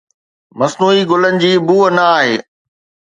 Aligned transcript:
مصنوعي 0.59 1.01
گلن 1.11 1.35
جي 1.43 1.51
بوء 1.67 1.87
نه 1.95 2.03
آهي 2.17 2.35